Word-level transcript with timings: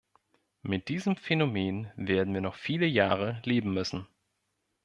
Mit 0.63 0.89
diesem 0.89 1.15
Phänomen 1.15 1.91
werden 1.95 2.33
wir 2.33 2.41
noch 2.41 2.55
viele 2.55 2.87
Jahre 2.87 3.39
leben 3.45 3.71
müssen. 3.71 4.07